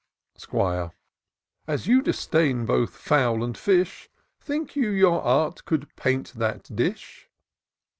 [0.35, 0.93] 'Squire.
[1.67, 4.09] As you disdain both fowl and fish.
[4.39, 7.29] Think you your art could paint that dish